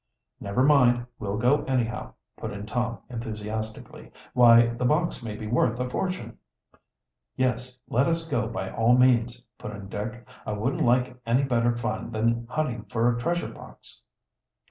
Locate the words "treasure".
13.21-13.49